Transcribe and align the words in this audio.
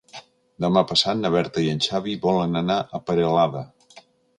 Demà 0.65 0.83
passat 0.93 1.21
na 1.21 1.31
Berta 1.37 1.67
i 1.67 1.69
en 1.75 1.85
Xavi 1.91 2.19
volen 2.27 2.65
anar 2.67 2.83
a 3.01 3.07
Peralada. 3.11 3.69